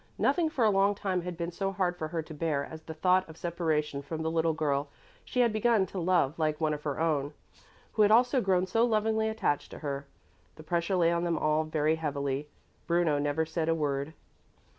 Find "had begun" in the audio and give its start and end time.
5.41-5.85